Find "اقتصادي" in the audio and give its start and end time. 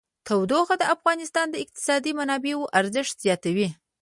1.63-2.11